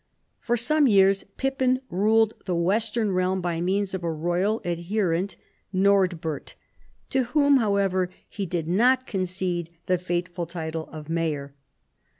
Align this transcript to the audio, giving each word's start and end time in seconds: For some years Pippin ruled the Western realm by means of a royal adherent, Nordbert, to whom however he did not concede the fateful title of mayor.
For 0.39 0.57
some 0.57 0.87
years 0.87 1.25
Pippin 1.37 1.79
ruled 1.91 2.33
the 2.47 2.55
Western 2.55 3.11
realm 3.11 3.39
by 3.39 3.61
means 3.61 3.93
of 3.93 4.03
a 4.03 4.11
royal 4.11 4.59
adherent, 4.65 5.35
Nordbert, 5.71 6.55
to 7.11 7.25
whom 7.25 7.57
however 7.57 8.09
he 8.27 8.47
did 8.47 8.67
not 8.67 9.05
concede 9.05 9.69
the 9.85 9.99
fateful 9.99 10.47
title 10.47 10.89
of 10.91 11.07
mayor. 11.07 11.53